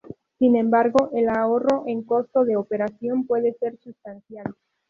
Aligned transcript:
Sin 0.39 0.55
embargo, 0.55 1.11
el 1.13 1.29
ahorro 1.29 1.83
en 1.85 2.01
costo 2.01 2.43
de 2.43 2.57
operación 2.57 3.27
puede 3.27 3.53
ser 3.53 3.77
sustancial. 3.77 4.55